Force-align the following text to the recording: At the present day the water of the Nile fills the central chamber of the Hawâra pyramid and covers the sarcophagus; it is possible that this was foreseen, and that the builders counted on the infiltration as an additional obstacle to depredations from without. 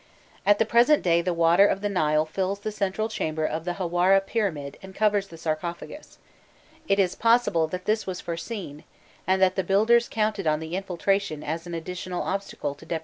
At 0.47 0.57
the 0.57 0.65
present 0.65 1.03
day 1.03 1.21
the 1.21 1.31
water 1.31 1.67
of 1.67 1.81
the 1.81 1.87
Nile 1.87 2.25
fills 2.25 2.61
the 2.61 2.71
central 2.71 3.07
chamber 3.07 3.45
of 3.45 3.65
the 3.65 3.73
Hawâra 3.73 4.25
pyramid 4.25 4.79
and 4.81 4.95
covers 4.95 5.27
the 5.27 5.37
sarcophagus; 5.37 6.17
it 6.87 6.97
is 6.97 7.13
possible 7.13 7.67
that 7.67 7.85
this 7.85 8.07
was 8.07 8.19
foreseen, 8.19 8.83
and 9.27 9.39
that 9.43 9.55
the 9.55 9.63
builders 9.63 10.09
counted 10.09 10.47
on 10.47 10.59
the 10.59 10.75
infiltration 10.75 11.43
as 11.43 11.67
an 11.67 11.75
additional 11.75 12.23
obstacle 12.23 12.73
to 12.73 12.77
depredations 12.79 12.89
from 12.89 12.89
without. 12.95 12.99